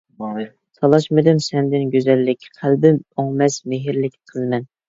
[0.77, 4.71] تالاشمىدىم سەندىن گۈزەللىك، قەلبىم ئۆڭمەس مېھىرلىك قىزمەن.